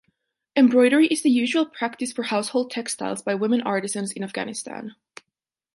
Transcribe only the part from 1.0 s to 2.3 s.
is the usual practice for